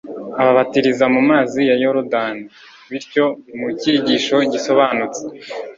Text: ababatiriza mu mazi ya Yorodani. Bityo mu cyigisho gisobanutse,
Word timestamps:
ababatiriza 0.41 1.05
mu 1.13 1.21
mazi 1.29 1.59
ya 1.69 1.75
Yorodani. 1.83 2.43
Bityo 2.89 3.25
mu 3.57 3.67
cyigisho 3.79 4.37
gisobanutse, 4.51 5.21